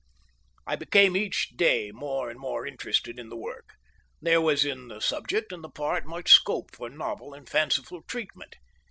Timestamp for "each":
1.15-1.49